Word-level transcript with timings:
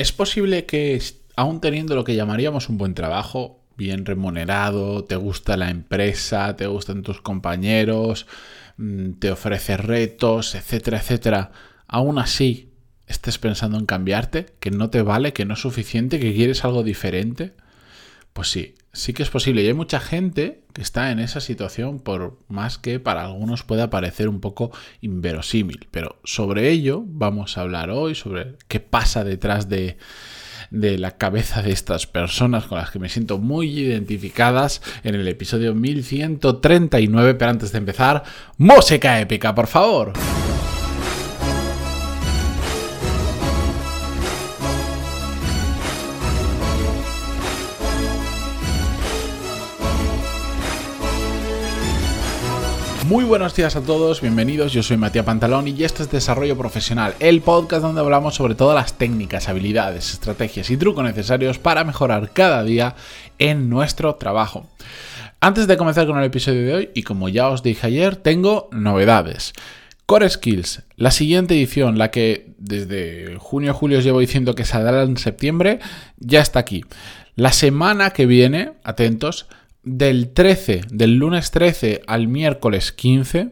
Es 0.00 0.12
posible 0.12 0.64
que, 0.64 0.98
aún 1.36 1.60
teniendo 1.60 1.94
lo 1.94 2.04
que 2.04 2.14
llamaríamos 2.14 2.70
un 2.70 2.78
buen 2.78 2.94
trabajo, 2.94 3.60
bien 3.76 4.06
remunerado, 4.06 5.04
te 5.04 5.14
gusta 5.16 5.58
la 5.58 5.68
empresa, 5.68 6.56
te 6.56 6.66
gustan 6.66 7.02
tus 7.02 7.20
compañeros, 7.20 8.26
mm, 8.78 9.18
te 9.18 9.30
ofrece 9.30 9.76
retos, 9.76 10.54
etcétera, 10.54 10.96
etcétera, 10.96 11.52
aún 11.86 12.18
así 12.18 12.72
estés 13.06 13.36
pensando 13.36 13.76
en 13.76 13.84
cambiarte, 13.84 14.46
que 14.58 14.70
no 14.70 14.88
te 14.88 15.02
vale, 15.02 15.34
que 15.34 15.44
no 15.44 15.52
es 15.52 15.60
suficiente, 15.60 16.18
que 16.18 16.32
quieres 16.32 16.64
algo 16.64 16.82
diferente, 16.82 17.52
pues 18.32 18.48
sí, 18.48 18.74
sí 18.92 19.12
que 19.12 19.22
es 19.22 19.30
posible. 19.30 19.62
Y 19.62 19.66
hay 19.66 19.74
mucha 19.74 20.00
gente 20.00 20.62
que 20.72 20.82
está 20.82 21.10
en 21.10 21.18
esa 21.18 21.40
situación, 21.40 21.98
por 21.98 22.38
más 22.48 22.78
que 22.78 23.00
para 23.00 23.24
algunos 23.24 23.62
pueda 23.62 23.90
parecer 23.90 24.28
un 24.28 24.40
poco 24.40 24.70
inverosímil. 25.00 25.88
Pero 25.90 26.20
sobre 26.24 26.70
ello 26.70 27.02
vamos 27.06 27.56
a 27.56 27.62
hablar 27.62 27.90
hoy, 27.90 28.14
sobre 28.14 28.56
qué 28.68 28.80
pasa 28.80 29.24
detrás 29.24 29.68
de, 29.68 29.96
de 30.70 30.98
la 30.98 31.16
cabeza 31.16 31.62
de 31.62 31.72
estas 31.72 32.06
personas 32.06 32.66
con 32.66 32.78
las 32.78 32.90
que 32.90 32.98
me 32.98 33.08
siento 33.08 33.38
muy 33.38 33.68
identificadas 33.78 34.82
en 35.02 35.14
el 35.14 35.26
episodio 35.28 35.74
1139. 35.74 37.34
Pero 37.34 37.50
antes 37.50 37.72
de 37.72 37.78
empezar, 37.78 38.22
música 38.56 39.20
épica, 39.20 39.54
por 39.54 39.66
favor. 39.66 40.12
Muy 53.10 53.24
buenos 53.24 53.56
días 53.56 53.74
a 53.74 53.80
todos, 53.80 54.20
bienvenidos, 54.20 54.72
yo 54.72 54.84
soy 54.84 54.96
Matías 54.96 55.24
Pantalón 55.24 55.66
y 55.66 55.82
esto 55.82 56.04
es 56.04 56.12
Desarrollo 56.12 56.56
Profesional, 56.56 57.16
el 57.18 57.40
podcast 57.40 57.82
donde 57.82 58.00
hablamos 58.00 58.36
sobre 58.36 58.54
todas 58.54 58.76
las 58.76 58.98
técnicas, 58.98 59.48
habilidades, 59.48 60.12
estrategias 60.12 60.70
y 60.70 60.76
trucos 60.76 61.02
necesarios 61.02 61.58
para 61.58 61.82
mejorar 61.82 62.30
cada 62.32 62.62
día 62.62 62.94
en 63.40 63.68
nuestro 63.68 64.14
trabajo. 64.14 64.68
Antes 65.40 65.66
de 65.66 65.76
comenzar 65.76 66.06
con 66.06 66.18
el 66.18 66.24
episodio 66.24 66.64
de 66.64 66.72
hoy, 66.72 66.90
y 66.94 67.02
como 67.02 67.28
ya 67.28 67.48
os 67.48 67.64
dije 67.64 67.88
ayer, 67.88 68.14
tengo 68.14 68.68
novedades. 68.70 69.54
Core 70.06 70.30
Skills, 70.30 70.84
la 70.94 71.10
siguiente 71.10 71.54
edición, 71.54 71.98
la 71.98 72.12
que 72.12 72.54
desde 72.58 73.34
junio 73.40 73.74
julio 73.74 73.98
os 73.98 74.04
llevo 74.04 74.20
diciendo 74.20 74.54
que 74.54 74.64
saldrá 74.64 75.02
en 75.02 75.16
septiembre, 75.16 75.80
ya 76.18 76.40
está 76.40 76.60
aquí. 76.60 76.84
La 77.34 77.50
semana 77.50 78.10
que 78.10 78.26
viene, 78.26 78.74
atentos, 78.84 79.48
del 79.82 80.32
13, 80.32 80.82
del 80.90 81.14
lunes 81.14 81.50
13 81.50 82.02
al 82.06 82.28
miércoles 82.28 82.92
15, 82.92 83.50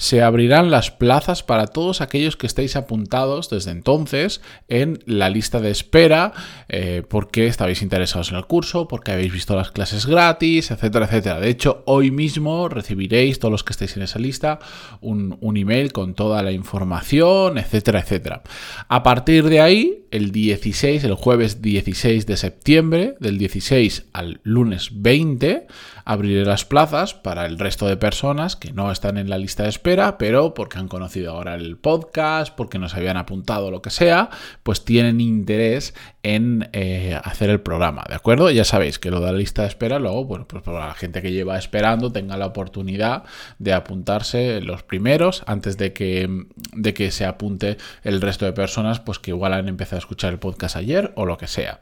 se 0.00 0.22
abrirán 0.22 0.70
las 0.70 0.90
plazas 0.90 1.42
para 1.42 1.66
todos 1.66 2.00
aquellos 2.00 2.34
que 2.34 2.46
estéis 2.46 2.74
apuntados 2.74 3.50
desde 3.50 3.70
entonces 3.70 4.40
en 4.66 4.98
la 5.04 5.28
lista 5.28 5.60
de 5.60 5.70
espera 5.70 6.32
eh, 6.70 7.02
porque 7.06 7.46
estabais 7.46 7.82
interesados 7.82 8.30
en 8.30 8.38
el 8.38 8.46
curso, 8.46 8.88
porque 8.88 9.12
habéis 9.12 9.30
visto 9.30 9.54
las 9.54 9.72
clases 9.72 10.06
gratis, 10.06 10.70
etcétera, 10.70 11.04
etcétera. 11.04 11.38
De 11.38 11.50
hecho, 11.50 11.82
hoy 11.84 12.10
mismo 12.10 12.70
recibiréis, 12.70 13.40
todos 13.40 13.52
los 13.52 13.62
que 13.62 13.74
estéis 13.74 13.94
en 13.98 14.02
esa 14.02 14.18
lista, 14.18 14.58
un, 15.02 15.36
un 15.42 15.58
email 15.58 15.92
con 15.92 16.14
toda 16.14 16.42
la 16.42 16.52
información, 16.52 17.58
etcétera, 17.58 18.00
etcétera. 18.00 18.42
A 18.88 19.02
partir 19.02 19.50
de 19.50 19.60
ahí, 19.60 20.06
el 20.10 20.32
16, 20.32 21.04
el 21.04 21.14
jueves 21.14 21.60
16 21.60 22.24
de 22.24 22.38
septiembre, 22.38 23.16
del 23.20 23.36
16 23.36 24.06
al 24.14 24.40
lunes 24.44 24.88
20, 24.94 25.66
abriré 26.04 26.44
las 26.44 26.64
plazas 26.64 27.14
para 27.14 27.46
el 27.46 27.58
resto 27.58 27.86
de 27.86 27.96
personas 27.96 28.56
que 28.56 28.72
no 28.72 28.90
están 28.90 29.18
en 29.18 29.30
la 29.30 29.38
lista 29.38 29.64
de 29.64 29.68
espera, 29.68 30.18
pero 30.18 30.54
porque 30.54 30.78
han 30.78 30.88
conocido 30.88 31.32
ahora 31.32 31.54
el 31.54 31.76
podcast, 31.76 32.54
porque 32.54 32.78
nos 32.78 32.94
habían 32.94 33.16
apuntado 33.16 33.70
lo 33.70 33.82
que 33.82 33.90
sea, 33.90 34.30
pues 34.62 34.84
tienen 34.84 35.20
interés 35.20 35.94
en 36.22 36.68
eh, 36.72 37.18
hacer 37.22 37.50
el 37.50 37.60
programa, 37.60 38.04
¿de 38.08 38.14
acuerdo? 38.14 38.50
Ya 38.50 38.64
sabéis 38.64 38.98
que 38.98 39.10
lo 39.10 39.20
de 39.20 39.32
la 39.32 39.38
lista 39.38 39.62
de 39.62 39.68
espera, 39.68 39.98
luego, 39.98 40.24
bueno, 40.24 40.46
pues 40.46 40.62
para 40.62 40.88
la 40.88 40.94
gente 40.94 41.22
que 41.22 41.32
lleva 41.32 41.58
esperando 41.58 42.12
tenga 42.12 42.36
la 42.36 42.46
oportunidad 42.46 43.24
de 43.58 43.72
apuntarse 43.72 44.60
los 44.60 44.82
primeros 44.82 45.42
antes 45.46 45.76
de 45.78 45.92
que, 45.92 46.28
de 46.74 46.94
que 46.94 47.10
se 47.10 47.24
apunte 47.24 47.78
el 48.02 48.20
resto 48.20 48.44
de 48.44 48.52
personas, 48.52 49.00
pues 49.00 49.18
que 49.18 49.30
igual 49.30 49.54
han 49.54 49.68
empezado 49.68 49.96
a 49.96 50.00
escuchar 50.00 50.32
el 50.32 50.38
podcast 50.38 50.76
ayer 50.76 51.12
o 51.16 51.26
lo 51.26 51.38
que 51.38 51.46
sea. 51.46 51.78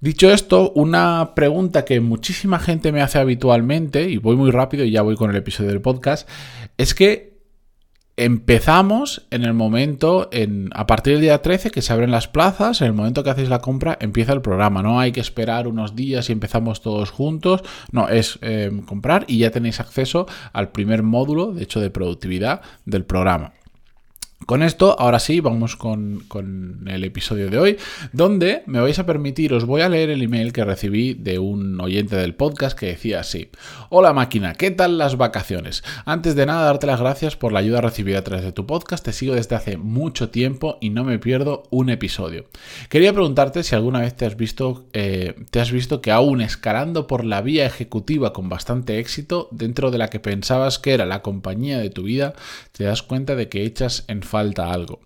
Dicho 0.00 0.30
esto, 0.30 0.72
una 0.74 1.34
pregunta 1.34 1.84
que 1.84 2.00
muchísima 2.00 2.58
gente 2.58 2.90
me 2.90 3.02
hace 3.02 3.18
habitualmente, 3.18 4.08
y 4.08 4.16
voy 4.16 4.34
muy 4.34 4.50
rápido 4.50 4.82
y 4.84 4.90
ya 4.90 5.02
voy 5.02 5.14
con 5.14 5.28
el 5.28 5.36
episodio 5.36 5.68
del 5.68 5.82
podcast, 5.82 6.26
es 6.78 6.94
que 6.94 7.38
empezamos 8.16 9.26
en 9.30 9.44
el 9.44 9.52
momento, 9.52 10.30
en, 10.32 10.70
a 10.72 10.86
partir 10.86 11.14
del 11.14 11.22
día 11.22 11.42
13 11.42 11.70
que 11.70 11.82
se 11.82 11.92
abren 11.92 12.10
las 12.10 12.28
plazas, 12.28 12.80
en 12.80 12.86
el 12.86 12.92
momento 12.94 13.22
que 13.22 13.28
hacéis 13.28 13.50
la 13.50 13.60
compra 13.60 13.98
empieza 14.00 14.32
el 14.32 14.40
programa, 14.40 14.82
no 14.82 15.00
hay 15.00 15.12
que 15.12 15.20
esperar 15.20 15.68
unos 15.68 15.94
días 15.94 16.30
y 16.30 16.32
empezamos 16.32 16.80
todos 16.80 17.10
juntos, 17.10 17.62
no, 17.92 18.08
es 18.08 18.38
eh, 18.40 18.70
comprar 18.86 19.26
y 19.28 19.36
ya 19.38 19.50
tenéis 19.50 19.80
acceso 19.80 20.26
al 20.54 20.70
primer 20.70 21.02
módulo, 21.02 21.52
de 21.52 21.62
hecho, 21.62 21.78
de 21.78 21.90
productividad 21.90 22.62
del 22.86 23.04
programa. 23.04 23.52
Con 24.46 24.62
esto, 24.64 24.98
ahora 24.98 25.20
sí, 25.20 25.38
vamos 25.38 25.76
con, 25.76 26.24
el 26.86 27.04
episodio 27.04 27.50
de 27.50 27.58
hoy, 27.58 27.76
donde 28.12 28.62
me 28.66 28.80
vais 28.80 28.98
a 28.98 29.06
permitir, 29.06 29.54
os 29.54 29.64
voy 29.64 29.82
a 29.82 29.88
leer 29.88 30.10
el 30.10 30.22
email 30.22 30.52
que 30.52 30.64
recibí 30.64 31.14
de 31.14 31.38
un 31.38 31.80
oyente 31.80 32.16
del 32.16 32.34
podcast 32.34 32.76
que 32.76 32.86
decía 32.86 33.20
así, 33.20 33.50
Hola 33.90 34.12
máquina, 34.12 34.54
¿qué 34.54 34.72
tal 34.72 34.98
las 34.98 35.16
vacaciones? 35.16 35.84
Antes 36.04 36.34
de 36.34 36.46
nada, 36.46 36.64
darte 36.64 36.88
las 36.88 36.98
gracias 36.98 37.36
por 37.36 37.52
la 37.52 37.60
ayuda 37.60 37.80
recibida 37.80 38.18
a 38.18 38.24
través 38.24 38.44
de 38.44 38.50
tu 38.50 38.66
podcast, 38.66 39.04
te 39.04 39.12
sigo 39.12 39.34
desde 39.34 39.54
hace 39.54 39.76
mucho 39.76 40.30
tiempo 40.30 40.78
y 40.80 40.90
no 40.90 41.04
me 41.04 41.20
pierdo 41.20 41.64
un 41.70 41.90
episodio. 41.90 42.46
Quería 42.88 43.12
preguntarte 43.12 43.62
si 43.62 43.76
alguna 43.76 44.00
vez 44.00 44.16
te 44.16 44.26
has 44.26 44.36
visto, 44.36 44.86
eh, 44.94 45.34
te 45.50 45.60
has 45.60 45.70
visto 45.70 46.00
que 46.00 46.10
aún 46.10 46.40
escalando 46.40 47.06
por 47.06 47.24
la 47.24 47.40
vía 47.42 47.66
ejecutiva 47.66 48.32
con 48.32 48.48
bastante 48.48 48.98
éxito, 48.98 49.48
dentro 49.52 49.92
de 49.92 49.98
la 49.98 50.08
que 50.08 50.18
pensabas 50.18 50.80
que 50.80 50.92
era 50.92 51.06
la 51.06 51.22
compañía 51.22 51.78
de 51.78 51.90
tu 51.90 52.02
vida, 52.02 52.32
te 52.72 52.84
das 52.84 53.02
cuenta 53.02 53.36
de 53.36 53.48
que 53.48 53.64
echas 53.64 54.04
en 54.08 54.22
falta 54.30 54.72
algo. 54.72 55.00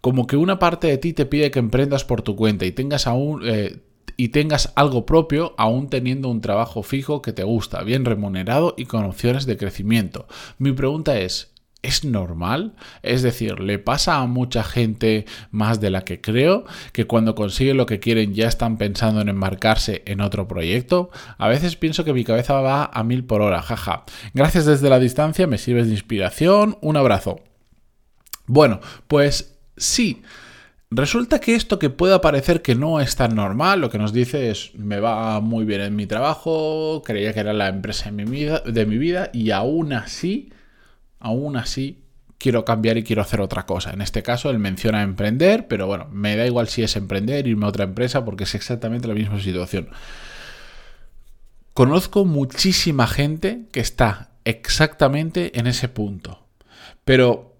Como 0.00 0.26
que 0.26 0.36
una 0.36 0.58
parte 0.58 0.88
de 0.88 0.98
ti 0.98 1.12
te 1.12 1.26
pide 1.26 1.50
que 1.50 1.58
emprendas 1.58 2.04
por 2.04 2.22
tu 2.22 2.36
cuenta 2.36 2.64
y 2.64 2.72
tengas 2.72 3.06
aún... 3.06 3.42
Eh, 3.44 3.78
y 4.16 4.28
tengas 4.28 4.72
algo 4.76 5.06
propio 5.06 5.54
aún 5.58 5.88
teniendo 5.88 6.28
un 6.28 6.40
trabajo 6.40 6.84
fijo 6.84 7.20
que 7.20 7.32
te 7.32 7.42
gusta, 7.42 7.82
bien 7.82 8.04
remunerado 8.04 8.74
y 8.76 8.84
con 8.84 9.04
opciones 9.04 9.44
de 9.44 9.56
crecimiento. 9.56 10.28
Mi 10.58 10.70
pregunta 10.70 11.18
es, 11.18 11.54
¿Es 11.84 12.02
normal? 12.02 12.72
Es 13.02 13.20
decir, 13.20 13.60
¿le 13.60 13.78
pasa 13.78 14.16
a 14.16 14.26
mucha 14.26 14.64
gente 14.64 15.26
más 15.50 15.82
de 15.82 15.90
la 15.90 16.00
que 16.00 16.18
creo 16.18 16.64
que 16.92 17.06
cuando 17.06 17.34
consiguen 17.34 17.76
lo 17.76 17.84
que 17.84 18.00
quieren 18.00 18.32
ya 18.32 18.48
están 18.48 18.78
pensando 18.78 19.20
en 19.20 19.28
embarcarse 19.28 20.02
en 20.06 20.22
otro 20.22 20.48
proyecto? 20.48 21.10
A 21.36 21.46
veces 21.46 21.76
pienso 21.76 22.02
que 22.02 22.14
mi 22.14 22.24
cabeza 22.24 22.54
va 22.54 22.86
a 22.86 23.04
mil 23.04 23.24
por 23.24 23.42
hora, 23.42 23.60
jaja. 23.60 24.04
Gracias 24.32 24.64
desde 24.64 24.88
la 24.88 24.98
distancia, 24.98 25.46
me 25.46 25.58
sirves 25.58 25.88
de 25.88 25.92
inspiración. 25.92 26.78
Un 26.80 26.96
abrazo. 26.96 27.40
Bueno, 28.46 28.80
pues 29.08 29.58
sí. 29.76 30.22
Resulta 30.90 31.40
que 31.40 31.54
esto 31.56 31.78
que 31.78 31.90
pueda 31.90 32.20
parecer 32.20 32.62
que 32.62 32.76
no 32.76 33.00
es 33.00 33.16
tan 33.16 33.34
normal, 33.34 33.80
lo 33.80 33.90
que 33.90 33.98
nos 33.98 34.12
dice 34.12 34.50
es, 34.50 34.72
me 34.76 35.00
va 35.00 35.40
muy 35.40 35.64
bien 35.64 35.80
en 35.80 35.96
mi 35.96 36.06
trabajo, 36.06 37.02
creía 37.04 37.32
que 37.32 37.40
era 37.40 37.52
la 37.52 37.68
empresa 37.68 38.04
de 38.04 38.12
mi 38.12 38.24
vida, 38.24 38.60
de 38.60 38.86
mi 38.86 38.96
vida 38.96 39.30
y 39.32 39.50
aún 39.50 39.92
así, 39.92 40.52
aún 41.18 41.56
así, 41.56 42.04
quiero 42.38 42.64
cambiar 42.64 42.98
y 42.98 43.02
quiero 43.02 43.22
hacer 43.22 43.40
otra 43.40 43.66
cosa. 43.66 43.90
En 43.92 44.02
este 44.02 44.22
caso, 44.22 44.50
él 44.50 44.58
menciona 44.58 45.02
emprender, 45.02 45.66
pero 45.66 45.86
bueno, 45.86 46.06
me 46.12 46.36
da 46.36 46.46
igual 46.46 46.68
si 46.68 46.82
es 46.82 46.94
emprender, 46.94 47.46
irme 47.48 47.66
a 47.66 47.70
otra 47.70 47.84
empresa, 47.84 48.24
porque 48.24 48.44
es 48.44 48.54
exactamente 48.54 49.08
la 49.08 49.14
misma 49.14 49.40
situación. 49.40 49.88
Conozco 51.72 52.24
muchísima 52.24 53.06
gente 53.06 53.66
que 53.72 53.80
está 53.80 54.30
exactamente 54.44 55.58
en 55.58 55.66
ese 55.66 55.88
punto, 55.88 56.46
pero 57.04 57.53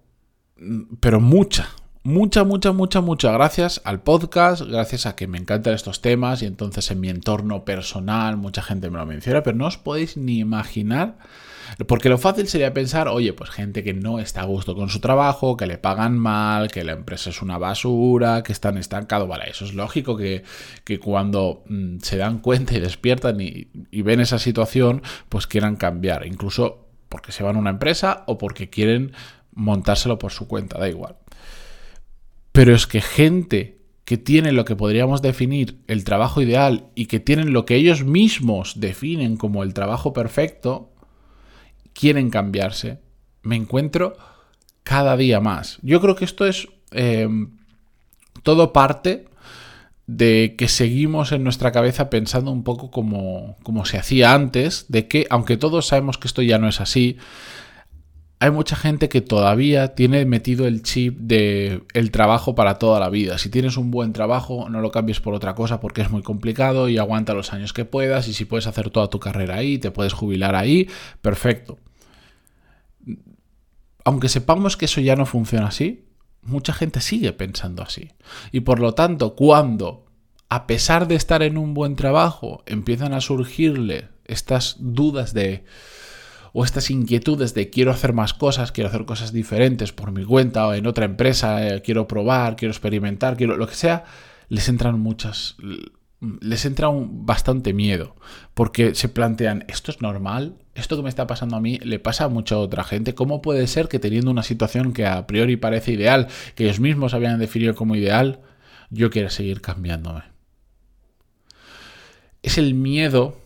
pero 0.99 1.19
mucha, 1.19 1.69
mucha, 2.03 2.43
mucha, 2.43 2.71
mucha, 2.71 3.01
mucha 3.01 3.31
gracias 3.31 3.81
al 3.83 4.01
podcast, 4.01 4.61
gracias 4.61 5.05
a 5.05 5.15
que 5.15 5.27
me 5.27 5.37
encantan 5.37 5.73
estos 5.73 6.01
temas 6.01 6.41
y 6.41 6.45
entonces 6.45 6.89
en 6.91 6.99
mi 6.99 7.09
entorno 7.09 7.65
personal 7.65 8.37
mucha 8.37 8.61
gente 8.61 8.89
me 8.89 8.97
lo 8.97 9.05
menciona, 9.05 9.43
pero 9.43 9.57
no 9.57 9.67
os 9.67 9.77
podéis 9.77 10.15
ni 10.15 10.39
imaginar, 10.39 11.17
porque 11.87 12.07
lo 12.07 12.17
fácil 12.17 12.47
sería 12.47 12.73
pensar, 12.73 13.07
oye, 13.09 13.33
pues 13.33 13.49
gente 13.49 13.83
que 13.83 13.93
no 13.93 14.19
está 14.19 14.41
a 14.41 14.45
gusto 14.45 14.75
con 14.75 14.89
su 14.89 15.01
trabajo, 15.01 15.57
que 15.57 15.65
le 15.65 15.77
pagan 15.77 16.17
mal, 16.17 16.71
que 16.71 16.83
la 16.83 16.93
empresa 16.93 17.31
es 17.31 17.41
una 17.41 17.57
basura, 17.57 18.43
que 18.43 18.53
están 18.53 18.77
estancados, 18.77 19.27
vale, 19.27 19.49
eso 19.49 19.65
es 19.65 19.73
lógico 19.73 20.15
que, 20.15 20.43
cuando 21.01 21.63
mm, 21.67 21.97
se 22.01 22.17
dan 22.17 22.39
cuenta 22.39 22.75
y 22.75 22.79
despiertan 22.79 23.41
y, 23.41 23.67
y 23.91 24.01
ven 24.03 24.21
esa 24.21 24.39
situación, 24.39 25.01
pues 25.27 25.47
quieran 25.47 25.75
cambiar, 25.75 26.25
incluso 26.25 26.85
porque 27.09 27.31
se 27.31 27.43
van 27.43 27.55
a 27.55 27.59
una 27.59 27.69
empresa 27.71 28.23
o 28.27 28.37
porque 28.37 28.69
quieren 28.69 29.13
montárselo 29.55 30.19
por 30.19 30.31
su 30.31 30.47
cuenta, 30.47 30.77
da 30.77 30.87
igual. 30.87 31.15
Pero 32.51 32.75
es 32.75 32.87
que 32.87 33.01
gente 33.01 33.79
que 34.05 34.17
tiene 34.17 34.51
lo 34.51 34.65
que 34.65 34.75
podríamos 34.75 35.21
definir 35.21 35.79
el 35.87 36.03
trabajo 36.03 36.41
ideal 36.41 36.89
y 36.93 37.07
que 37.07 37.19
tienen 37.19 37.53
lo 37.53 37.65
que 37.65 37.75
ellos 37.75 38.03
mismos 38.03 38.79
definen 38.79 39.35
como 39.35 39.63
el 39.63 39.73
trabajo 39.73 40.13
perfecto, 40.13 40.93
quieren 41.93 42.29
cambiarse. 42.29 42.99
Me 43.41 43.55
encuentro 43.55 44.15
cada 44.83 45.17
día 45.17 45.39
más. 45.39 45.79
Yo 45.81 45.99
creo 46.01 46.15
que 46.15 46.25
esto 46.25 46.45
es 46.45 46.67
eh, 46.91 47.27
todo 48.43 48.73
parte 48.73 49.25
de 50.05 50.53
que 50.55 50.67
seguimos 50.67 51.31
en 51.31 51.43
nuestra 51.43 51.71
cabeza 51.71 52.11
pensando 52.11 52.51
un 52.51 52.63
poco 52.63 52.91
como, 52.91 53.57
como 53.63 53.85
se 53.85 53.97
hacía 53.97 54.33
antes, 54.33 54.85
de 54.87 55.07
que 55.07 55.25
aunque 55.31 55.57
todos 55.57 55.87
sabemos 55.87 56.19
que 56.19 56.27
esto 56.27 56.43
ya 56.43 56.59
no 56.59 56.67
es 56.67 56.79
así, 56.79 57.17
hay 58.45 58.51
mucha 58.51 58.75
gente 58.75 59.09
que 59.09 59.21
todavía 59.21 59.95
tiene 59.95 60.23
metido 60.25 60.67
el 60.67 60.83
chip 60.83 61.17
de 61.17 61.81
el 61.93 62.11
trabajo 62.11 62.53
para 62.53 62.77
toda 62.77 62.99
la 62.99 63.09
vida. 63.09 63.39
Si 63.39 63.49
tienes 63.49 63.75
un 63.75 63.89
buen 63.89 64.13
trabajo, 64.13 64.69
no 64.69 64.81
lo 64.81 64.91
cambies 64.91 65.19
por 65.19 65.33
otra 65.33 65.55
cosa 65.55 65.79
porque 65.79 66.01
es 66.01 66.11
muy 66.11 66.21
complicado 66.21 66.87
y 66.87 66.99
aguanta 66.99 67.33
los 67.33 67.53
años 67.53 67.73
que 67.73 67.85
puedas 67.85 68.27
y 68.27 68.33
si 68.33 68.45
puedes 68.45 68.67
hacer 68.67 68.91
toda 68.91 69.09
tu 69.09 69.19
carrera 69.19 69.55
ahí, 69.55 69.79
te 69.79 69.89
puedes 69.89 70.13
jubilar 70.13 70.55
ahí, 70.55 70.87
perfecto. 71.21 71.79
Aunque 74.03 74.29
sepamos 74.29 74.77
que 74.77 74.85
eso 74.85 75.01
ya 75.01 75.15
no 75.15 75.25
funciona 75.25 75.67
así, 75.67 76.05
mucha 76.43 76.71
gente 76.71 77.01
sigue 77.01 77.33
pensando 77.33 77.81
así. 77.81 78.11
Y 78.51 78.59
por 78.59 78.79
lo 78.79 78.93
tanto, 78.93 79.33
cuando, 79.35 80.05
a 80.49 80.67
pesar 80.67 81.07
de 81.07 81.15
estar 81.15 81.41
en 81.41 81.57
un 81.57 81.73
buen 81.73 81.95
trabajo, 81.95 82.63
empiezan 82.67 83.13
a 83.13 83.21
surgirle 83.21 84.09
estas 84.25 84.75
dudas 84.79 85.33
de 85.33 85.65
o 86.57 86.63
estas 86.63 86.89
inquietudes 86.89 87.53
de 87.53 87.69
quiero 87.69 87.91
hacer 87.91 88.13
más 88.13 88.33
cosas, 88.33 88.71
quiero 88.71 88.87
hacer 88.87 89.03
cosas 89.03 89.33
diferentes 89.33 89.91
por 89.91 90.13
mi 90.13 90.23
cuenta 90.23 90.65
o 90.65 90.73
en 90.73 90.87
otra 90.87 91.03
empresa, 91.03 91.67
eh, 91.67 91.81
quiero 91.81 92.07
probar, 92.07 92.55
quiero 92.55 92.71
experimentar, 92.71 93.35
quiero 93.35 93.57
lo 93.57 93.67
que 93.67 93.75
sea, 93.75 94.05
les 94.47 94.69
entran 94.69 94.97
muchas 94.97 95.57
les 96.39 96.65
entra 96.65 96.87
un 96.87 97.25
bastante 97.25 97.73
miedo, 97.73 98.15
porque 98.53 98.95
se 98.95 99.09
plantean, 99.09 99.65
¿esto 99.67 99.91
es 99.91 100.01
normal? 100.01 100.55
¿Esto 100.73 100.95
que 100.95 101.03
me 101.03 101.09
está 101.09 101.27
pasando 101.27 101.57
a 101.57 101.59
mí 101.59 101.77
le 101.79 101.99
pasa 101.99 102.23
a 102.23 102.29
mucha 102.29 102.57
otra 102.57 102.85
gente? 102.85 103.13
¿Cómo 103.13 103.41
puede 103.41 103.67
ser 103.67 103.89
que 103.89 103.99
teniendo 103.99 104.31
una 104.31 104.41
situación 104.41 104.93
que 104.93 105.05
a 105.05 105.27
priori 105.27 105.57
parece 105.57 105.91
ideal, 105.91 106.29
que 106.55 106.63
ellos 106.63 106.79
mismos 106.79 107.13
habían 107.13 107.37
definido 107.37 107.75
como 107.75 107.97
ideal, 107.97 108.39
yo 108.89 109.09
quiera 109.09 109.29
seguir 109.29 109.59
cambiándome? 109.59 110.23
Es 112.41 112.57
el 112.57 112.75
miedo 112.75 113.37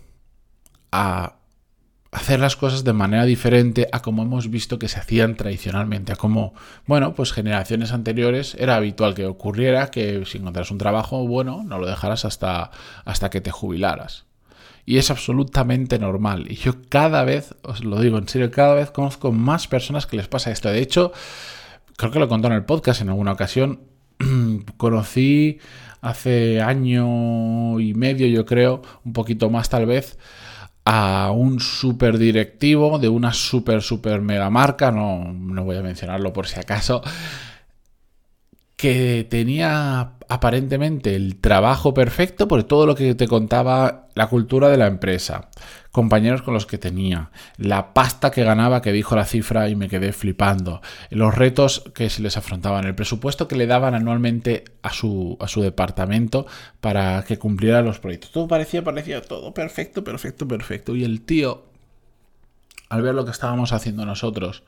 a 0.91 1.38
hacer 2.11 2.39
las 2.39 2.55
cosas 2.55 2.83
de 2.83 2.93
manera 2.93 3.25
diferente 3.25 3.87
a 3.91 4.01
como 4.01 4.23
hemos 4.23 4.49
visto 4.49 4.79
que 4.79 4.87
se 4.87 4.99
hacían 4.99 5.35
tradicionalmente, 5.35 6.11
a 6.11 6.15
como, 6.15 6.53
bueno, 6.87 7.13
pues 7.13 7.31
generaciones 7.31 7.91
anteriores 7.91 8.55
era 8.59 8.75
habitual 8.75 9.13
que 9.13 9.25
ocurriera 9.25 9.91
que 9.91 10.25
si 10.25 10.39
encontraras 10.39 10.71
un 10.71 10.79
trabajo 10.79 11.27
bueno, 11.27 11.63
no 11.63 11.77
lo 11.77 11.87
dejaras 11.87 12.25
hasta, 12.25 12.71
hasta 13.05 13.29
que 13.29 13.41
te 13.41 13.51
jubilaras. 13.51 14.25
Y 14.85 14.97
es 14.97 15.11
absolutamente 15.11 15.99
normal. 15.99 16.47
Y 16.49 16.55
yo 16.55 16.73
cada 16.89 17.23
vez, 17.23 17.53
os 17.61 17.83
lo 17.83 17.99
digo 17.99 18.17
en 18.17 18.27
serio, 18.27 18.49
cada 18.49 18.73
vez 18.73 18.89
conozco 18.89 19.31
más 19.31 19.67
personas 19.67 20.07
que 20.07 20.17
les 20.17 20.27
pasa 20.27 20.49
esto. 20.49 20.69
De 20.69 20.79
hecho, 20.79 21.11
creo 21.95 22.11
que 22.11 22.17
lo 22.17 22.27
contado 22.27 22.55
en 22.55 22.59
el 22.59 22.65
podcast 22.65 23.01
en 23.01 23.09
alguna 23.09 23.33
ocasión. 23.33 23.81
Conocí 24.77 25.59
hace 26.01 26.61
año 26.61 27.79
y 27.79 27.93
medio, 27.93 28.25
yo 28.27 28.45
creo, 28.45 28.81
un 29.05 29.13
poquito 29.13 29.51
más 29.51 29.69
tal 29.69 29.85
vez, 29.85 30.17
a 30.85 31.31
un 31.31 31.59
super 31.59 32.17
directivo 32.17 32.99
de 32.99 33.09
una 33.09 33.33
super, 33.33 33.81
super 33.81 34.21
mega 34.21 34.49
marca, 34.49 34.91
no, 34.91 35.31
no 35.33 35.63
voy 35.63 35.77
a 35.77 35.81
mencionarlo 35.81 36.33
por 36.33 36.47
si 36.47 36.59
acaso, 36.59 37.01
que 38.79 39.27
tenía 39.29 40.13
aparentemente 40.29 41.13
el 41.13 41.35
trabajo 41.35 41.93
perfecto 41.93 42.47
por 42.47 42.63
todo 42.63 42.85
lo 42.85 42.95
que 42.95 43.13
te 43.13 43.27
contaba 43.27 44.07
la 44.15 44.27
cultura 44.27 44.69
de 44.69 44.77
la 44.77 44.87
empresa, 44.87 45.49
compañeros 45.91 46.43
con 46.43 46.53
los 46.53 46.65
que 46.65 46.77
tenía, 46.77 47.29
la 47.57 47.93
pasta 47.93 48.31
que 48.31 48.45
ganaba 48.45 48.81
que 48.81 48.93
dijo 48.93 49.17
la 49.17 49.25
cifra 49.25 49.67
y 49.67 49.75
me 49.75 49.89
quedé 49.89 50.13
flipando, 50.13 50.81
los 51.09 51.35
retos 51.35 51.91
que 51.93 52.09
se 52.09 52.21
les 52.21 52.37
afrontaban, 52.37 52.85
el 52.85 52.95
presupuesto 52.95 53.49
que 53.49 53.57
le 53.57 53.67
daban 53.67 53.95
anualmente 53.95 54.63
a 54.81 54.93
su, 54.93 55.35
a 55.41 55.49
su 55.49 55.61
departamento 55.61 56.47
para 56.79 57.23
que 57.23 57.37
cumpliera 57.37 57.81
los 57.81 57.99
proyectos. 57.99 58.31
Todo 58.31 58.47
parecía, 58.47 58.81
parecía 58.81 59.21
todo 59.21 59.53
perfecto, 59.53 60.05
perfecto, 60.05 60.47
perfecto. 60.47 60.95
Y 60.95 61.03
el 61.03 61.23
tío, 61.23 61.65
al 62.87 63.01
ver 63.01 63.13
lo 63.13 63.25
que 63.25 63.31
estábamos 63.31 63.73
haciendo 63.73 64.05
nosotros, 64.05 64.63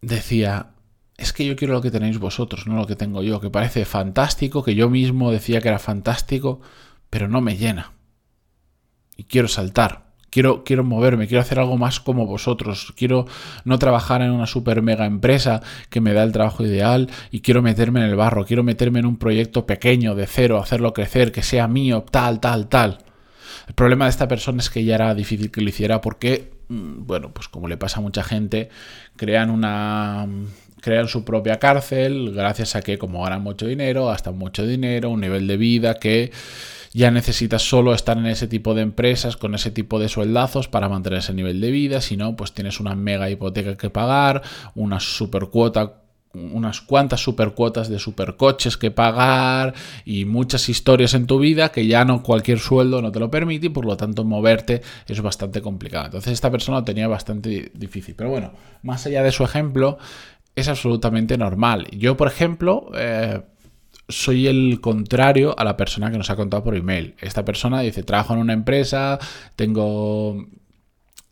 decía, 0.00 0.70
es 1.18 1.32
que 1.32 1.44
yo 1.44 1.56
quiero 1.56 1.74
lo 1.74 1.82
que 1.82 1.90
tenéis 1.90 2.18
vosotros, 2.18 2.66
no 2.68 2.76
lo 2.76 2.86
que 2.86 2.94
tengo 2.94 3.22
yo, 3.22 3.40
que 3.40 3.50
parece 3.50 3.84
fantástico, 3.84 4.62
que 4.62 4.76
yo 4.76 4.88
mismo 4.88 5.32
decía 5.32 5.60
que 5.60 5.68
era 5.68 5.80
fantástico, 5.80 6.60
pero 7.10 7.28
no 7.28 7.40
me 7.40 7.56
llena. 7.56 7.92
Y 9.16 9.24
quiero 9.24 9.48
saltar, 9.48 10.12
quiero, 10.30 10.62
quiero 10.62 10.84
moverme, 10.84 11.26
quiero 11.26 11.40
hacer 11.40 11.58
algo 11.58 11.76
más 11.76 11.98
como 11.98 12.24
vosotros, 12.24 12.94
quiero 12.96 13.26
no 13.64 13.80
trabajar 13.80 14.22
en 14.22 14.30
una 14.30 14.46
super 14.46 14.80
mega 14.80 15.06
empresa 15.06 15.60
que 15.90 16.00
me 16.00 16.12
da 16.12 16.22
el 16.22 16.30
trabajo 16.30 16.64
ideal 16.64 17.10
y 17.32 17.40
quiero 17.40 17.62
meterme 17.62 17.98
en 17.98 18.06
el 18.06 18.14
barro, 18.16 18.46
quiero 18.46 18.62
meterme 18.62 19.00
en 19.00 19.06
un 19.06 19.16
proyecto 19.16 19.66
pequeño, 19.66 20.14
de 20.14 20.28
cero, 20.28 20.58
hacerlo 20.62 20.92
crecer, 20.92 21.32
que 21.32 21.42
sea 21.42 21.66
mío, 21.66 22.04
tal, 22.08 22.38
tal, 22.38 22.68
tal. 22.68 22.98
El 23.66 23.74
problema 23.74 24.04
de 24.04 24.10
esta 24.10 24.28
persona 24.28 24.60
es 24.60 24.70
que 24.70 24.84
ya 24.84 24.94
era 24.94 25.12
difícil 25.16 25.50
que 25.50 25.62
lo 25.62 25.68
hiciera 25.68 26.00
porque, 26.00 26.52
mm, 26.68 27.06
bueno, 27.06 27.32
pues 27.34 27.48
como 27.48 27.66
le 27.66 27.76
pasa 27.76 27.98
a 27.98 28.02
mucha 28.02 28.22
gente, 28.22 28.68
crean 29.16 29.50
una 29.50 30.28
crean 30.80 31.08
su 31.08 31.24
propia 31.24 31.58
cárcel 31.58 32.32
gracias 32.34 32.76
a 32.76 32.82
que 32.82 32.98
como 32.98 33.22
ganan 33.22 33.42
mucho 33.42 33.66
dinero, 33.66 34.06
gastan 34.06 34.36
mucho 34.36 34.66
dinero, 34.66 35.10
un 35.10 35.20
nivel 35.20 35.46
de 35.46 35.56
vida 35.56 35.94
que 35.94 36.32
ya 36.92 37.10
necesitas 37.10 37.62
solo 37.62 37.92
estar 37.92 38.16
en 38.18 38.26
ese 38.26 38.48
tipo 38.48 38.74
de 38.74 38.82
empresas 38.82 39.36
con 39.36 39.54
ese 39.54 39.70
tipo 39.70 39.98
de 39.98 40.08
sueldazos 40.08 40.68
para 40.68 40.88
mantener 40.88 41.20
ese 41.20 41.34
nivel 41.34 41.60
de 41.60 41.70
vida, 41.70 42.00
si 42.00 42.16
no, 42.16 42.34
pues 42.36 42.52
tienes 42.52 42.80
una 42.80 42.94
mega 42.94 43.28
hipoteca 43.30 43.76
que 43.76 43.90
pagar, 43.90 44.42
una 44.74 45.00
super 45.00 45.46
cuota 45.46 46.02
unas 46.34 46.80
cuantas 46.80 47.20
supercuotas 47.20 47.88
de 47.88 47.98
supercoches 47.98 48.76
que 48.76 48.90
pagar 48.90 49.74
y 50.04 50.24
muchas 50.24 50.68
historias 50.68 51.14
en 51.14 51.26
tu 51.26 51.38
vida 51.38 51.70
que 51.70 51.86
ya 51.86 52.04
no 52.04 52.22
cualquier 52.22 52.58
sueldo 52.58 53.02
no 53.02 53.10
te 53.10 53.18
lo 53.18 53.30
permite 53.30 53.66
y 53.66 53.70
por 53.70 53.84
lo 53.84 53.96
tanto 53.96 54.24
moverte 54.24 54.82
es 55.06 55.20
bastante 55.20 55.62
complicado. 55.62 56.06
Entonces 56.06 56.34
esta 56.34 56.50
persona 56.50 56.78
lo 56.78 56.84
tenía 56.84 57.08
bastante 57.08 57.72
difícil. 57.74 58.14
Pero 58.14 58.30
bueno, 58.30 58.52
más 58.82 59.06
allá 59.06 59.22
de 59.22 59.32
su 59.32 59.42
ejemplo, 59.42 59.98
es 60.58 60.68
absolutamente 60.68 61.38
normal. 61.38 61.86
Yo, 61.92 62.16
por 62.16 62.28
ejemplo, 62.28 62.90
eh, 62.96 63.42
soy 64.08 64.46
el 64.46 64.80
contrario 64.80 65.54
a 65.58 65.64
la 65.64 65.76
persona 65.76 66.10
que 66.10 66.18
nos 66.18 66.30
ha 66.30 66.36
contado 66.36 66.64
por 66.64 66.76
email. 66.76 67.14
Esta 67.20 67.44
persona 67.44 67.80
dice, 67.80 68.02
trabajo 68.02 68.34
en 68.34 68.40
una 68.40 68.52
empresa, 68.52 69.18
tengo 69.56 70.46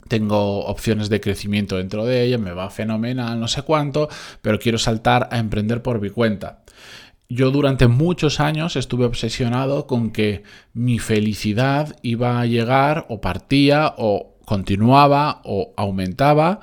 tengo 0.08 0.66
opciones 0.66 1.08
de 1.08 1.20
crecimiento 1.20 1.78
dentro 1.78 2.04
de 2.04 2.22
ella, 2.22 2.38
me 2.38 2.52
va 2.52 2.70
fenomenal, 2.70 3.40
no 3.40 3.48
sé 3.48 3.62
cuánto, 3.62 4.08
pero 4.40 4.60
quiero 4.60 4.78
saltar 4.78 5.28
a 5.32 5.38
emprender 5.38 5.82
por 5.82 6.00
mi 6.00 6.10
cuenta. 6.10 6.62
Yo 7.28 7.50
durante 7.50 7.88
muchos 7.88 8.38
años 8.38 8.76
estuve 8.76 9.04
obsesionado 9.04 9.88
con 9.88 10.12
que 10.12 10.44
mi 10.74 11.00
felicidad 11.00 11.96
iba 12.02 12.40
a 12.40 12.46
llegar 12.46 13.06
o 13.08 13.20
partía 13.20 13.94
o 13.98 14.36
continuaba 14.44 15.40
o 15.42 15.74
aumentaba 15.76 16.60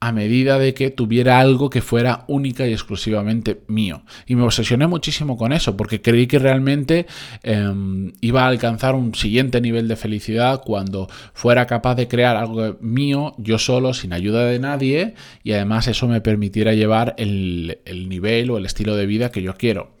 a 0.00 0.12
medida 0.12 0.58
de 0.58 0.74
que 0.74 0.90
tuviera 0.90 1.40
algo 1.40 1.70
que 1.70 1.82
fuera 1.82 2.24
única 2.28 2.66
y 2.66 2.72
exclusivamente 2.72 3.62
mío. 3.66 4.02
Y 4.26 4.36
me 4.36 4.42
obsesioné 4.42 4.86
muchísimo 4.86 5.36
con 5.36 5.52
eso, 5.52 5.76
porque 5.76 6.00
creí 6.00 6.28
que 6.28 6.38
realmente 6.38 7.06
em, 7.42 8.12
iba 8.20 8.44
a 8.44 8.48
alcanzar 8.48 8.94
un 8.94 9.14
siguiente 9.14 9.60
nivel 9.60 9.88
de 9.88 9.96
felicidad 9.96 10.62
cuando 10.64 11.08
fuera 11.34 11.66
capaz 11.66 11.96
de 11.96 12.06
crear 12.06 12.36
algo 12.36 12.76
mío, 12.80 13.34
yo 13.38 13.58
solo, 13.58 13.92
sin 13.92 14.12
ayuda 14.12 14.44
de 14.44 14.60
nadie, 14.60 15.14
y 15.42 15.52
además 15.52 15.88
eso 15.88 16.06
me 16.06 16.20
permitiera 16.20 16.74
llevar 16.74 17.14
el, 17.18 17.78
nivel 18.08 18.50
o 18.50 18.58
el 18.58 18.66
estilo 18.66 18.94
de 18.94 19.06
vida 19.06 19.32
que 19.32 19.42
yo 19.42 19.54
quiero. 19.54 19.96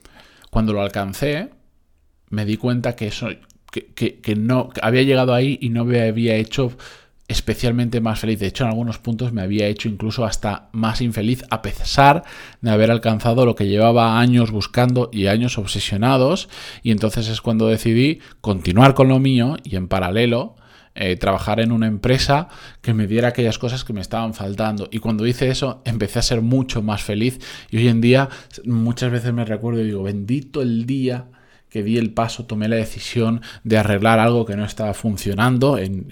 Cuando 0.50 0.72
lo 0.72 0.80
alcancé, 0.80 1.50
me 2.30 2.44
di 2.44 2.56
cuenta 2.56 2.94
que 2.94 3.08
eso, 3.08 3.28
que, 3.72 4.20
que 4.20 4.36
no, 4.36 4.70
había 4.80 5.02
llegado 5.02 5.34
ahí 5.34 5.58
y 5.60 5.70
no 5.70 5.84
me 5.84 6.02
había 6.02 6.36
hecho 6.36 6.72
especialmente 7.28 8.00
más 8.00 8.18
feliz. 8.18 8.40
De 8.40 8.46
hecho, 8.46 8.64
en 8.64 8.70
algunos 8.70 8.98
puntos 8.98 9.32
me 9.32 9.42
había 9.42 9.66
hecho 9.66 9.88
incluso 9.88 10.24
hasta 10.24 10.70
más 10.72 11.02
infeliz 11.02 11.44
a 11.50 11.60
pesar 11.62 12.24
de 12.62 12.70
haber 12.70 12.90
alcanzado 12.90 13.44
lo 13.44 13.54
que 13.54 13.68
llevaba 13.68 14.18
años 14.18 14.50
buscando 14.50 15.10
y 15.12 15.26
años 15.26 15.58
obsesionados. 15.58 16.48
Y 16.82 16.90
entonces 16.90 17.28
es 17.28 17.42
cuando 17.42 17.68
decidí 17.68 18.20
continuar 18.40 18.94
con 18.94 19.08
lo 19.08 19.18
mío 19.18 19.56
y 19.62 19.76
en 19.76 19.88
paralelo 19.88 20.56
eh, 20.94 21.16
trabajar 21.16 21.60
en 21.60 21.70
una 21.70 21.86
empresa 21.86 22.48
que 22.80 22.94
me 22.94 23.06
diera 23.06 23.28
aquellas 23.28 23.58
cosas 23.58 23.84
que 23.84 23.92
me 23.92 24.00
estaban 24.00 24.32
faltando. 24.32 24.88
Y 24.90 24.98
cuando 24.98 25.26
hice 25.26 25.48
eso, 25.48 25.82
empecé 25.84 26.18
a 26.18 26.22
ser 26.22 26.40
mucho 26.40 26.82
más 26.82 27.02
feliz. 27.02 27.38
Y 27.70 27.76
hoy 27.76 27.88
en 27.88 28.00
día 28.00 28.30
muchas 28.64 29.12
veces 29.12 29.32
me 29.34 29.44
recuerdo 29.44 29.82
y 29.82 29.84
digo, 29.84 30.02
bendito 30.02 30.62
el 30.62 30.86
día 30.86 31.26
que 31.70 31.82
di 31.82 31.98
el 31.98 32.12
paso, 32.12 32.46
tomé 32.46 32.68
la 32.68 32.76
decisión 32.76 33.42
de 33.64 33.78
arreglar 33.78 34.18
algo 34.18 34.44
que 34.46 34.56
no 34.56 34.64
estaba 34.64 34.94
funcionando 34.94 35.78
en, 35.78 36.06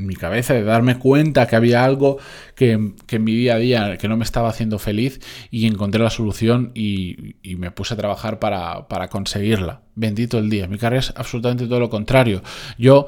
mi 0.00 0.14
cabeza, 0.14 0.54
de 0.54 0.64
darme 0.64 0.98
cuenta 0.98 1.46
que 1.46 1.56
había 1.56 1.84
algo 1.84 2.18
que, 2.54 2.72
en 2.72 3.24
mi 3.24 3.34
día 3.34 3.54
a 3.54 3.58
día 3.58 3.96
que 3.96 4.08
no 4.08 4.16
me 4.16 4.24
estaba 4.24 4.48
haciendo 4.48 4.78
feliz 4.78 5.20
y 5.50 5.66
encontré 5.66 6.02
la 6.02 6.10
solución 6.10 6.72
y, 6.74 7.36
me 7.56 7.70
puse 7.70 7.94
a 7.94 7.96
trabajar 7.96 8.40
para, 8.40 8.88
para, 8.88 9.08
conseguirla. 9.08 9.82
Bendito 9.94 10.38
el 10.38 10.50
día. 10.50 10.66
Mi 10.66 10.76
carrera 10.76 11.00
es 11.00 11.14
absolutamente 11.16 11.66
todo 11.66 11.78
lo 11.80 11.88
contrario. 11.88 12.42
Yo 12.76 13.06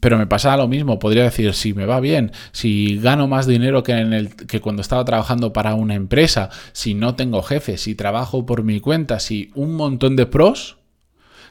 pero 0.00 0.18
me 0.18 0.26
pasa 0.26 0.56
lo 0.56 0.68
mismo, 0.68 0.98
podría 0.98 1.24
decir, 1.24 1.54
si 1.54 1.74
me 1.74 1.86
va 1.86 2.00
bien, 2.00 2.32
si 2.52 2.98
gano 2.98 3.26
más 3.28 3.46
dinero 3.46 3.82
que, 3.82 3.92
en 3.92 4.12
el, 4.12 4.34
que 4.34 4.60
cuando 4.60 4.82
estaba 4.82 5.04
trabajando 5.04 5.52
para 5.52 5.74
una 5.74 5.94
empresa, 5.94 6.50
si 6.72 6.94
no 6.94 7.14
tengo 7.14 7.42
jefe, 7.42 7.76
si 7.78 7.94
trabajo 7.94 8.46
por 8.46 8.62
mi 8.62 8.80
cuenta, 8.80 9.20
si 9.20 9.50
un 9.54 9.74
montón 9.74 10.16
de 10.16 10.26
pros 10.26 10.78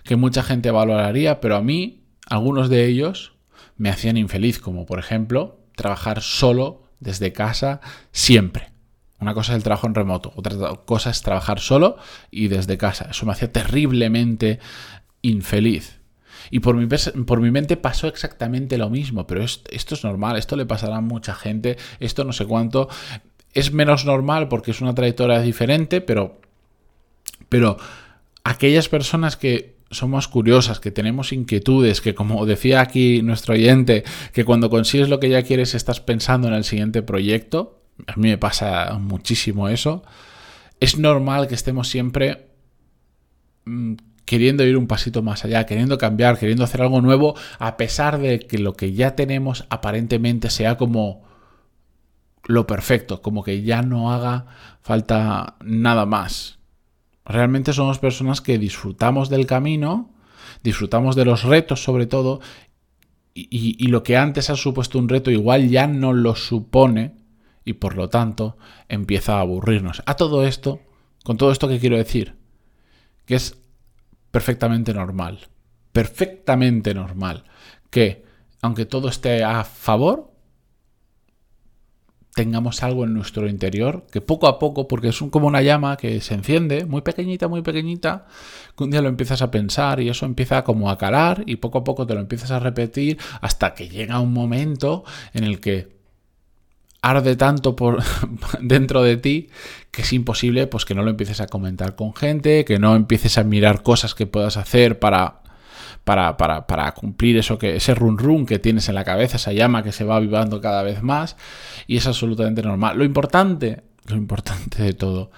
que 0.04 0.16
mucha 0.16 0.44
gente 0.44 0.72
valoraría, 0.72 1.40
pero 1.42 1.56
a 1.56 1.62
mí, 1.62 2.04
algunos 2.28 2.70
de 2.70 2.86
ellos 2.86 3.34
me 3.78 3.90
hacían 3.90 4.18
infeliz, 4.18 4.60
como 4.60 4.86
por 4.86 5.00
ejemplo 5.00 5.60
trabajar 5.76 6.22
solo 6.22 6.84
desde 7.00 7.34
casa 7.34 7.82
siempre. 8.12 8.72
Una 9.20 9.34
cosa 9.34 9.54
es 9.54 9.58
el 9.58 9.64
trabajo 9.64 9.88
en 9.88 9.96
remoto, 9.96 10.34
otra 10.36 10.56
cosa 10.86 11.10
es 11.10 11.22
trabajar 11.22 11.60
solo 11.60 11.98
y 12.30 12.50
desde 12.50 12.78
casa. 12.78 13.08
Eso 13.12 13.26
me 13.26 13.32
hacía 13.32 13.52
terriblemente 13.52 14.60
infeliz. 15.22 16.03
Y 16.50 16.60
por 16.60 16.76
mi, 16.76 16.88
por 17.26 17.42
mi 17.42 17.52
mente 17.52 17.78
pasó 17.78 18.08
exactamente 18.08 18.78
lo 18.78 18.90
mismo, 18.90 19.28
pero 19.28 19.44
esto, 19.44 19.96
es 19.96 20.04
normal, 20.04 20.38
esto 20.38 20.56
le 20.56 20.66
pasará 20.66 20.98
a 20.98 21.02
mucha 21.02 21.34
gente, 21.34 21.78
esto 22.00 22.24
no 22.24 22.34
sé 22.34 22.46
cuánto. 22.46 22.90
Es 23.54 23.72
menos 23.72 24.06
normal 24.06 24.48
porque 24.48 24.72
es 24.72 24.82
una 24.82 24.96
trayectoria 24.96 25.40
diferente, 25.40 26.02
pero, 26.02 26.42
pero 27.50 27.78
aquellas 28.44 28.90
personas 28.90 29.38
que 29.38 29.74
somos 29.92 30.28
curiosas, 30.28 30.80
que 30.80 30.92
tenemos 30.92 31.32
inquietudes, 31.32 32.02
que 32.02 32.16
como 32.16 32.46
decía 32.46 32.82
aquí 32.82 33.22
nuestro 33.22 33.54
oyente, 33.54 34.04
que 34.34 34.44
cuando 34.44 34.70
consigues 34.70 35.10
lo 35.10 35.20
que 35.20 35.30
ya 35.30 35.44
quieres 35.44 35.76
estás 35.76 36.02
pensando 36.02 36.48
en 36.48 36.56
el 36.56 36.64
siguiente 36.64 37.04
proyecto, 37.04 37.80
a 38.08 38.16
mí 38.16 38.30
me 38.30 38.38
pasa 38.38 38.98
muchísimo 39.00 39.70
eso, 39.70 40.04
es 40.80 40.98
normal 40.98 41.48
que 41.48 41.56
estemos 41.56 41.88
siempre 41.88 42.48
mm, 43.66 43.94
queriendo 44.26 44.64
ir 44.64 44.78
un 44.78 44.88
pasito 44.88 45.22
más 45.22 45.46
allá, 45.46 45.66
queriendo 45.66 45.98
cambiar, 45.98 46.38
queriendo 46.38 46.64
hacer 46.64 46.82
algo 46.82 47.02
nuevo, 47.02 47.36
a 47.60 47.78
pesar 47.78 48.20
de 48.20 48.40
que 48.40 48.58
lo 48.58 48.74
que 48.74 48.94
ya 48.94 49.16
tenemos 49.16 49.66
aparentemente 49.70 50.50
sea 50.50 50.78
como 50.78 51.24
lo 52.46 52.68
perfecto, 52.68 53.22
como 53.22 53.44
que 53.44 53.64
ya 53.64 53.82
no 53.82 54.12
haga 54.12 54.46
falta 54.82 55.56
nada 55.64 56.06
más. 56.06 56.60
Realmente 57.26 57.74
somos 57.74 58.00
personas 58.00 58.42
que 58.42 58.58
disfrutamos 58.58 59.30
del 59.30 59.46
camino, 59.46 60.12
disfrutamos 60.62 61.16
de 61.16 61.26
los 61.26 61.44
retos 61.44 61.84
sobre 61.84 62.06
todo, 62.06 62.42
y, 63.36 63.88
lo 63.88 64.04
que 64.04 64.16
antes 64.16 64.52
ha 64.52 64.56
supuesto 64.56 65.00
un 65.00 65.10
reto 65.10 65.32
igual 65.32 65.68
ya 65.68 65.88
no 65.88 66.14
lo 66.14 66.36
supone 66.36 67.16
y 67.66 67.74
por 67.74 67.96
lo 67.96 68.08
tanto 68.10 68.58
empieza 68.90 69.38
a 69.38 69.40
aburrirnos. 69.40 70.04
A 70.06 70.16
todo 70.16 70.46
esto, 70.46 70.82
con 71.24 71.38
todo 71.38 71.52
esto 71.52 71.68
que 71.68 71.80
quiero 71.80 71.98
decir, 71.98 72.36
que 73.26 73.34
es 73.34 73.63
perfectamente 74.34 74.96
normal, 74.96 75.48
perfectamente 75.92 76.96
normal, 76.96 77.44
que 77.92 78.26
aunque 78.64 78.88
todo 78.88 79.08
esté 79.08 79.44
a 79.44 79.64
favor, 79.64 80.34
tengamos 82.34 82.82
algo 82.82 83.04
en 83.04 83.14
nuestro 83.14 83.48
interior 83.48 84.08
que 84.12 84.22
poco 84.22 84.48
a 84.48 84.58
poco, 84.58 84.88
porque 84.88 85.10
es 85.10 85.20
como 85.30 85.46
una 85.46 85.62
llama 85.62 85.98
que 85.98 86.20
se 86.20 86.34
enciende, 86.34 86.86
muy 86.86 87.04
pequeñita, 87.04 87.48
muy 87.48 87.62
pequeñita, 87.62 88.26
que 88.76 88.84
un 88.84 88.90
día 88.90 89.04
lo 89.04 89.10
empiezas 89.10 89.44
a 89.44 89.52
pensar 89.52 90.00
y 90.00 90.10
eso 90.10 90.26
empieza 90.26 90.64
como 90.64 90.90
a 90.90 90.98
calar 90.98 91.44
y 91.46 91.58
poco 91.58 91.78
a 91.78 91.84
poco 91.84 92.08
te 92.08 92.16
lo 92.16 92.20
empiezas 92.20 92.50
a 92.50 92.60
repetir 92.60 93.20
hasta 93.40 93.76
que 93.76 93.88
llega 93.88 94.20
un 94.20 94.34
momento 94.34 95.04
en 95.36 95.44
el 95.44 95.60
que 95.60 96.03
arde 97.04 97.36
tanto 97.36 97.76
por 97.76 98.02
dentro 98.62 99.04
de 99.04 99.18
ti 99.18 99.50
que 99.92 100.02
es 100.02 100.14
imposible 100.14 100.66
pues 100.66 100.86
que 100.86 100.96
no 100.96 101.04
lo 101.04 101.12
empieces 101.12 101.42
a 101.42 101.48
comentar 101.48 101.96
con 101.96 102.16
gente, 102.16 102.66
que 102.66 102.80
no 102.80 102.96
empieces 102.96 103.38
a 103.38 103.44
mirar 103.44 103.84
cosas 103.84 104.16
que 104.16 104.26
puedas 104.26 104.58
hacer 104.58 104.98
para 104.98 105.42
para, 106.04 106.36
para, 106.36 106.68
para, 106.68 106.92
cumplir 106.92 107.38
eso 107.38 107.58
que, 107.58 107.78
ese 107.78 107.96
run 107.96 108.18
run 108.18 108.46
que 108.46 108.60
tienes 108.60 108.90
en 108.90 108.96
la 108.96 109.06
cabeza, 109.06 109.38
esa 109.38 109.54
llama 109.54 109.84
que 109.84 109.94
se 109.94 110.04
va 110.04 110.18
avivando 110.18 110.60
cada 110.60 110.84
vez 110.84 111.02
más, 111.02 111.38
y 111.88 111.96
es 111.96 112.08
absolutamente 112.08 112.62
normal. 112.62 112.98
Lo 112.98 113.06
importante, 113.06 113.84
lo 114.08 114.18
importante 114.18 114.84
de 114.84 114.92
todo, 114.92 115.32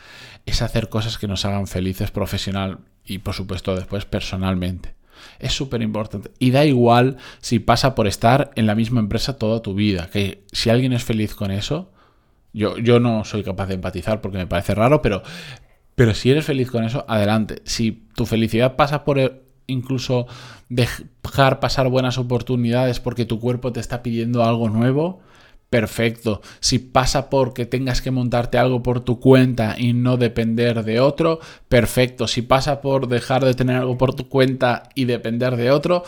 es 0.48 0.64
hacer 0.64 0.90
cosas 0.90 1.20
que 1.20 1.28
nos 1.28 1.46
hagan 1.46 1.68
felices 1.68 2.10
profesional 2.10 2.80
y 3.06 3.20
por 3.20 3.36
supuesto 3.36 3.76
después 3.76 4.06
personalmente. 4.06 4.95
Es 5.40 5.54
súper 5.54 5.82
importante. 5.82 6.32
Y 6.40 6.52
da 6.52 6.66
igual 6.66 7.18
si 7.40 7.60
pasa 7.60 7.96
por 7.96 8.08
estar 8.08 8.52
en 8.56 8.68
la 8.68 8.76
misma 8.76 9.00
empresa 9.00 9.38
toda 9.38 9.62
tu 9.62 9.74
vida. 9.74 10.10
Que 10.12 10.44
si 10.52 10.70
alguien 10.70 10.94
es 10.94 11.04
feliz 11.04 11.36
con 11.36 11.52
eso, 11.52 11.92
yo, 12.54 12.78
yo 12.78 13.00
no 13.00 13.26
soy 13.26 13.44
capaz 13.44 13.68
de 13.68 13.76
empatizar 13.76 14.22
porque 14.22 14.38
me 14.38 14.48
parece 14.48 14.76
raro, 14.76 15.02
pero, 15.02 15.24
pero 15.96 16.14
si 16.14 16.32
eres 16.32 16.46
feliz 16.46 16.72
con 16.72 16.84
eso, 16.84 17.06
adelante. 17.08 17.62
Si 17.66 18.08
tu 18.16 18.26
felicidad 18.26 18.76
pasa 18.76 19.04
por 19.04 19.44
incluso 19.68 20.28
dejar 20.70 21.60
pasar 21.60 21.90
buenas 21.90 22.18
oportunidades 22.18 23.00
porque 23.00 23.26
tu 23.26 23.40
cuerpo 23.40 23.72
te 23.72 23.80
está 23.80 24.04
pidiendo 24.04 24.44
algo 24.44 24.70
nuevo, 24.70 25.22
perfecto. 25.70 26.42
Si 26.60 26.80
pasa 26.80 27.30
por 27.30 27.54
que 27.54 27.66
tengas 27.66 28.02
que 28.02 28.12
montarte 28.12 28.58
algo 28.58 28.84
por 28.84 29.02
tu 29.02 29.20
cuenta 29.20 29.76
y 29.78 29.94
no 29.94 30.18
depender 30.18 30.84
de 30.84 31.00
otro, 31.00 31.40
perfecto. 31.68 32.28
Si 32.28 32.42
pasa 32.42 32.82
por 32.82 33.08
dejar 33.08 33.44
de 33.44 33.54
tener 33.54 33.78
algo 33.78 33.98
por 33.98 34.14
tu 34.14 34.30
cuenta 34.30 34.90
y 34.96 35.06
depender 35.06 35.56
de 35.58 35.72
otro, 35.72 36.04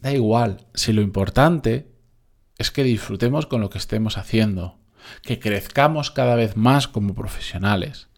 da 0.00 0.12
igual. 0.12 0.66
Si 0.74 0.92
lo 0.92 1.02
importante 1.02 1.88
es 2.58 2.70
que 2.70 2.82
disfrutemos 2.82 3.46
con 3.46 3.60
lo 3.60 3.70
que 3.70 3.78
estemos 3.78 4.18
haciendo, 4.18 4.78
que 5.22 5.38
crezcamos 5.38 6.10
cada 6.10 6.34
vez 6.34 6.56
más 6.56 6.88
como 6.88 7.14
profesionales 7.14 8.08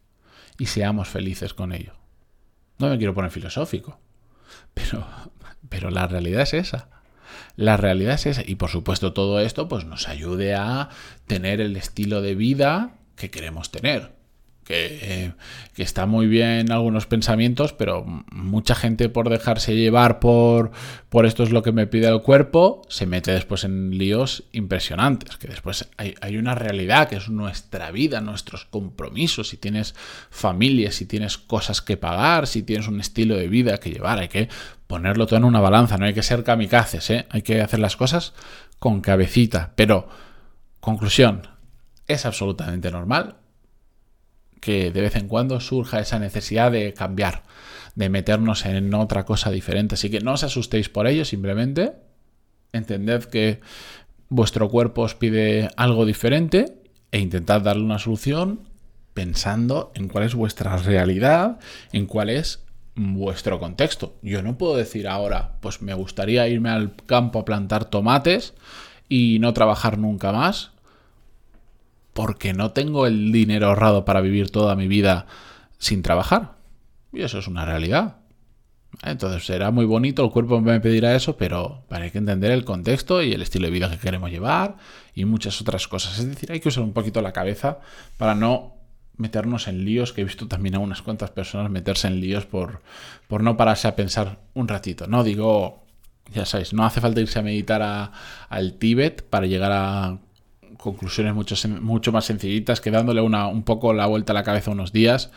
y 0.58 0.66
seamos 0.66 1.08
felices 1.08 1.54
con 1.54 1.72
ello. 1.72 1.94
No 2.78 2.88
me 2.88 2.98
quiero 2.98 3.14
poner 3.14 3.30
filosófico, 3.30 4.00
pero, 4.74 5.06
pero 5.68 5.90
la 5.90 6.06
realidad 6.06 6.42
es 6.42 6.54
esa. 6.54 6.88
La 7.56 7.76
realidad 7.76 8.14
es 8.14 8.26
esa. 8.26 8.42
Y 8.46 8.56
por 8.56 8.70
supuesto 8.70 9.12
todo 9.12 9.40
esto 9.40 9.68
pues, 9.68 9.84
nos 9.84 10.08
ayude 10.08 10.54
a 10.54 10.88
tener 11.26 11.60
el 11.60 11.76
estilo 11.76 12.22
de 12.22 12.34
vida 12.34 12.96
que 13.16 13.30
queremos 13.30 13.70
tener. 13.70 14.19
Que, 14.70 15.32
está 15.76 16.04
muy 16.04 16.26
bien 16.26 16.70
algunos 16.70 17.06
pensamientos, 17.06 17.72
pero 17.72 18.04
mucha 18.04 18.74
gente 18.74 19.08
por 19.08 19.30
dejarse 19.30 19.74
llevar 19.74 20.20
por, 20.20 20.72
por 21.08 21.24
esto 21.24 21.42
es 21.42 21.50
lo 21.50 21.62
que 21.62 21.72
me 21.72 21.86
pide 21.86 22.06
el 22.06 22.20
cuerpo, 22.20 22.82
se 22.90 23.06
mete 23.06 23.32
después 23.32 23.64
en 23.64 23.96
líos 23.96 24.44
impresionantes, 24.52 25.38
que 25.38 25.48
después 25.48 25.88
hay, 25.96 26.14
hay 26.20 26.36
una 26.36 26.54
realidad 26.54 27.08
que 27.08 27.16
es 27.16 27.30
nuestra 27.30 27.90
vida, 27.92 28.20
nuestros 28.20 28.66
compromisos, 28.66 29.48
si 29.48 29.56
tienes 29.56 29.94
familia, 30.28 30.92
si 30.92 31.06
tienes 31.06 31.38
cosas 31.38 31.80
que 31.80 31.96
pagar, 31.96 32.46
si 32.46 32.62
tienes 32.62 32.86
un 32.86 33.00
estilo 33.00 33.36
de 33.36 33.48
vida 33.48 33.78
que 33.78 33.90
llevar, 33.90 34.18
hay 34.18 34.28
que 34.28 34.50
ponerlo 34.86 35.26
todo 35.26 35.38
en 35.38 35.44
una 35.44 35.60
balanza, 35.60 35.96
no 35.96 36.04
hay 36.04 36.14
que 36.14 36.22
ser 36.22 36.44
kamikazes, 36.44 37.10
¿eh? 37.10 37.26
hay 37.30 37.40
que 37.42 37.62
hacer 37.62 37.80
las 37.80 37.96
cosas 37.96 38.34
con 38.78 39.00
cabecita. 39.00 39.72
Pero, 39.76 40.08
conclusión, 40.80 41.48
es 42.06 42.26
absolutamente 42.26 42.90
normal 42.90 43.39
que 44.60 44.90
de 44.90 45.00
vez 45.00 45.16
en 45.16 45.28
cuando 45.28 45.60
surja 45.60 46.00
esa 46.00 46.18
necesidad 46.18 46.70
de 46.70 46.94
cambiar, 46.94 47.42
de 47.94 48.08
meternos 48.08 48.64
en 48.66 48.92
otra 48.94 49.24
cosa 49.24 49.50
diferente. 49.50 49.94
Así 49.94 50.10
que 50.10 50.20
no 50.20 50.32
os 50.32 50.44
asustéis 50.44 50.88
por 50.88 51.06
ello, 51.06 51.24
simplemente 51.24 51.92
entended 52.72 53.24
que 53.24 53.60
vuestro 54.28 54.68
cuerpo 54.68 55.02
os 55.02 55.14
pide 55.14 55.70
algo 55.76 56.06
diferente 56.06 56.82
e 57.10 57.18
intentad 57.18 57.62
darle 57.62 57.82
una 57.82 57.98
solución 57.98 58.68
pensando 59.14 59.90
en 59.94 60.08
cuál 60.08 60.24
es 60.24 60.34
vuestra 60.34 60.76
realidad, 60.76 61.58
en 61.92 62.06
cuál 62.06 62.30
es 62.30 62.64
vuestro 62.94 63.58
contexto. 63.58 64.16
Yo 64.22 64.42
no 64.42 64.56
puedo 64.56 64.76
decir 64.76 65.08
ahora, 65.08 65.56
pues 65.60 65.82
me 65.82 65.94
gustaría 65.94 66.48
irme 66.48 66.70
al 66.70 66.94
campo 67.06 67.40
a 67.40 67.44
plantar 67.44 67.86
tomates 67.86 68.54
y 69.08 69.38
no 69.40 69.52
trabajar 69.52 69.98
nunca 69.98 70.32
más, 70.32 70.72
porque 72.12 72.52
no 72.52 72.72
tengo 72.72 73.06
el 73.06 73.32
dinero 73.32 73.68
ahorrado 73.68 74.04
para 74.04 74.20
vivir 74.20 74.50
toda 74.50 74.76
mi 74.76 74.88
vida 74.88 75.26
sin 75.78 76.02
trabajar. 76.02 76.56
Y 77.12 77.22
eso 77.22 77.38
es 77.38 77.48
una 77.48 77.64
realidad. 77.64 78.16
Entonces 79.02 79.46
será 79.46 79.70
muy 79.70 79.84
bonito, 79.84 80.24
el 80.24 80.30
cuerpo 80.30 80.60
me 80.60 80.80
pedirá 80.80 81.14
eso, 81.14 81.36
pero 81.36 81.84
hay 81.90 82.10
que 82.10 82.18
entender 82.18 82.50
el 82.50 82.64
contexto 82.64 83.22
y 83.22 83.32
el 83.32 83.42
estilo 83.42 83.66
de 83.66 83.72
vida 83.72 83.90
que 83.90 83.98
queremos 83.98 84.30
llevar 84.30 84.76
y 85.14 85.24
muchas 85.24 85.60
otras 85.60 85.86
cosas. 85.88 86.18
Es 86.18 86.28
decir, 86.28 86.50
hay 86.52 86.60
que 86.60 86.68
usar 86.68 86.82
un 86.82 86.92
poquito 86.92 87.22
la 87.22 87.32
cabeza 87.32 87.78
para 88.18 88.34
no 88.34 88.74
meternos 89.16 89.68
en 89.68 89.84
líos, 89.84 90.12
que 90.12 90.22
he 90.22 90.24
visto 90.24 90.48
también 90.48 90.74
a 90.74 90.80
unas 90.80 91.02
cuantas 91.02 91.30
personas 91.30 91.70
meterse 91.70 92.08
en 92.08 92.20
líos 92.20 92.46
por, 92.46 92.82
por 93.28 93.42
no 93.42 93.56
pararse 93.56 93.86
a 93.86 93.94
pensar 93.94 94.38
un 94.54 94.66
ratito. 94.66 95.06
No 95.06 95.22
digo, 95.22 95.84
ya 96.32 96.44
sabéis, 96.44 96.72
no 96.72 96.84
hace 96.84 97.00
falta 97.00 97.20
irse 97.20 97.38
a 97.38 97.42
meditar 97.42 98.12
al 98.48 98.74
Tíbet 98.74 99.22
para 99.22 99.46
llegar 99.46 99.72
a 99.72 100.18
conclusiones 100.80 101.34
mucho, 101.34 101.54
mucho 101.80 102.12
más 102.12 102.24
sencillitas 102.24 102.80
que 102.80 102.90
dándole 102.90 103.20
una, 103.20 103.46
un 103.46 103.62
poco 103.62 103.92
la 103.92 104.06
vuelta 104.06 104.32
a 104.32 104.34
la 104.34 104.42
cabeza 104.42 104.70
unos 104.70 104.92
días, 104.92 105.30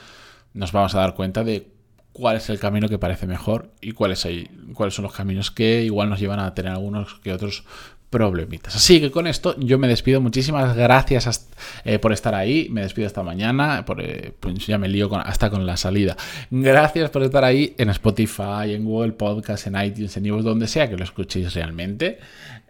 nos 0.53 0.71
vamos 0.71 0.95
a 0.95 0.99
dar 0.99 1.15
cuenta 1.15 1.43
de 1.43 1.67
cuál 2.13 2.37
es 2.37 2.49
el 2.49 2.59
camino 2.59 2.87
que 2.87 2.99
parece 2.99 3.27
mejor 3.27 3.71
y 3.81 3.91
cuáles, 3.91 4.23
hay, 4.25 4.47
cuáles 4.73 4.93
son 4.93 5.03
los 5.03 5.13
caminos 5.13 5.51
que 5.51 5.83
igual 5.83 6.09
nos 6.09 6.19
llevan 6.19 6.39
a 6.39 6.53
tener 6.53 6.71
algunos 6.71 7.15
que 7.15 7.33
otros 7.33 7.65
problemitas. 8.13 8.75
Así 8.75 9.01
que 9.01 9.09
con 9.09 9.25
esto 9.25 9.55
yo 9.57 9.79
me 9.79 9.87
despido. 9.87 10.21
Muchísimas 10.21 10.75
gracias 10.75 11.49
eh, 11.83 11.97
por 11.97 12.13
estar 12.13 12.35
ahí. 12.35 12.67
Me 12.69 12.81
despido 12.81 13.07
esta 13.07 13.23
mañana. 13.23 13.83
Eh, 13.97 14.31
pues 14.39 14.67
ya 14.67 14.77
me 14.77 14.87
lío 14.87 15.09
hasta 15.15 15.49
con 15.49 15.65
la 15.65 15.77
salida. 15.77 16.15
Gracias 16.51 17.09
por 17.09 17.23
estar 17.23 17.43
ahí 17.43 17.73
en 17.79 17.89
Spotify, 17.89 18.75
en 18.75 18.85
Google 18.85 19.13
Podcast, 19.13 19.65
en 19.65 19.83
iTunes, 19.83 20.15
en 20.15 20.27
iVoox, 20.27 20.43
donde 20.43 20.67
sea 20.67 20.87
que 20.87 20.95
lo 20.95 21.03
escuchéis 21.03 21.55
realmente. 21.55 22.19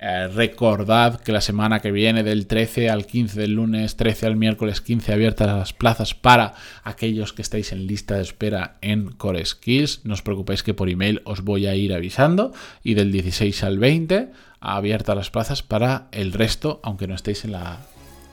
Eh, 0.06 0.28
recordad 0.28 1.22
que 1.22 1.32
la 1.32 1.40
semana 1.40 1.80
que 1.80 1.90
viene, 1.90 2.24
del 2.24 2.46
13 2.46 2.90
al 2.90 3.06
15, 3.06 3.40
del 3.40 3.54
lunes 3.54 3.96
13 3.96 4.26
al 4.26 4.36
miércoles 4.36 4.82
15, 4.82 5.14
abiertas 5.14 5.48
las 5.48 5.72
plazas 5.72 6.14
para 6.14 6.56
aquellos 6.84 7.32
que 7.32 7.42
estáis 7.42 7.72
en 7.72 7.88
lista 7.88 8.16
de 8.16 8.24
espera 8.24 8.76
en 8.82 9.12
Core 9.14 9.46
Skills. 9.46 10.02
No 10.04 10.14
os 10.14 10.22
preocupéis 10.22 10.62
que 10.62 10.74
por 10.74 10.90
email 10.90 11.22
os 11.24 11.46
voy 11.46 11.68
a 11.68 11.76
ir 11.76 11.94
avisando. 11.94 12.52
Y 12.84 12.96
del 12.96 13.14
16 13.14 13.64
al 13.64 13.80
20 13.80 14.32
abiertas 14.60 15.16
las 15.16 15.30
plazas 15.30 15.64
para 15.64 16.10
el 16.12 16.34
resto, 16.34 16.82
aunque 16.84 17.08
no 17.08 17.16
estéis 17.16 17.46
en 17.46 17.54
la, 17.54 17.78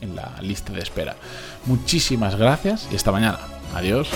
en 0.01 0.17
la 0.17 0.41
lista 0.43 0.73
de 0.73 0.81
espera. 0.81 1.15
Muchísimas 1.67 2.35
gracias 2.35 2.89
y 2.91 2.97
hasta 2.97 3.13
mañana. 3.13 3.39
Adiós. 3.77 4.11